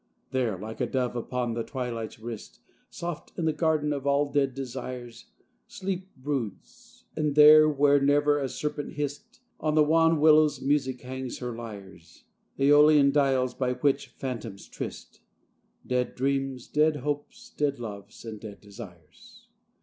There, 0.31 0.57
like 0.57 0.81
a 0.81 0.87
dove 0.87 1.15
upon 1.15 1.53
the 1.53 1.61
twilight's 1.63 2.17
wrist, 2.17 2.59
Soft 2.89 3.37
in 3.37 3.45
the 3.45 3.53
Garden 3.53 3.93
of 3.93 4.07
all 4.07 4.31
Dead 4.31 4.55
Desires, 4.55 5.27
Sleep 5.67 6.09
broods; 6.17 7.05
and 7.15 7.35
there, 7.35 7.69
where 7.69 8.01
never 8.01 8.39
a 8.39 8.49
serpent 8.49 8.93
hissed, 8.93 9.41
On 9.59 9.75
the 9.75 9.83
wan 9.83 10.19
willows 10.19 10.59
music 10.59 11.01
hangs 11.01 11.37
her 11.37 11.55
lyres, 11.55 12.23
Æolian 12.57 13.13
dials 13.13 13.53
by 13.53 13.73
which 13.73 14.07
phantoms 14.07 14.67
tryst 14.67 15.21
Dead 15.85 16.15
dreams, 16.15 16.67
dead 16.67 16.95
hopes, 16.95 17.51
dead 17.55 17.77
loves, 17.77 18.25
and 18.25 18.39
dead 18.39 18.59
desires. 18.59 19.49